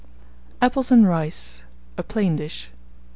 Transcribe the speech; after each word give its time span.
APPLES 0.63 0.89
AND 0.89 1.07
RICE. 1.07 1.61
_(A 1.95 2.07
Plain 2.07 2.35
Dish.) 2.35 2.71